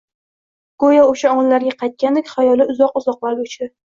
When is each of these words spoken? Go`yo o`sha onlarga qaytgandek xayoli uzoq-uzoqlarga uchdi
Go`yo 0.83 1.03
o`sha 1.09 1.33
onlarga 1.41 1.75
qaytgandek 1.83 2.31
xayoli 2.37 2.69
uzoq-uzoqlarga 2.75 3.49
uchdi 3.49 3.71